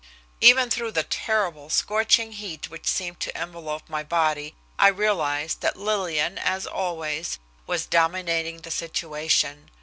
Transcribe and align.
Even 0.39 0.71
through 0.71 0.91
the 0.93 1.03
terrible 1.03 1.69
scorching 1.69 2.31
heat 2.31 2.71
which 2.71 2.87
seemed 2.87 3.19
to 3.19 3.39
envelop 3.39 3.87
my 3.87 4.01
body 4.01 4.55
I 4.79 4.87
realized 4.87 5.61
that 5.61 5.77
Lillian, 5.77 6.39
as 6.39 6.65
always, 6.65 7.37
was 7.67 7.85
dominating 7.85 8.61
the 8.61 8.71
situation. 8.71 9.69